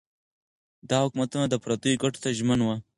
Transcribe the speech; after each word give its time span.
دا 0.89 0.97
حکومتونه 1.05 1.45
د 1.49 1.55
پردیو 1.63 2.01
ګټو 2.03 2.19
ته 2.23 2.29
ژمن 2.37 2.59
وو. 2.61 2.75